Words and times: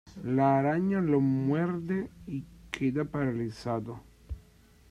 La 0.23 0.57
araña 0.57 0.99
lo 0.99 1.19
muerde 1.19 2.09
y 2.25 2.43
queda 2.71 3.05
paralizado. 3.05 4.01